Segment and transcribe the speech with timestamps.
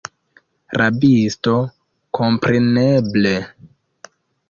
[0.81, 1.53] Rabisto,
[2.21, 3.37] kompreneble!